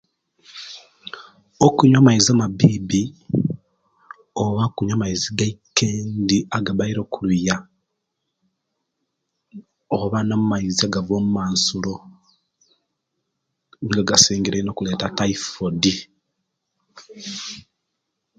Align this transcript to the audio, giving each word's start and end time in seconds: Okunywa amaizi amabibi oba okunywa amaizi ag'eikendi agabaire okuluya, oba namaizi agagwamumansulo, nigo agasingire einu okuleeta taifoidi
Okunywa 1.65 1.97
amaizi 2.01 2.29
amabibi 2.33 3.01
oba 4.43 4.63
okunywa 4.69 4.95
amaizi 4.97 5.25
ag'eikendi 5.31 6.37
agabaire 6.57 6.99
okuluya, 7.05 7.55
oba 9.99 10.19
namaizi 10.27 10.81
agagwamumansulo, 10.85 11.93
nigo 13.81 14.01
agasingire 14.03 14.57
einu 14.59 14.71
okuleeta 14.73 15.15
taifoidi 15.17 15.93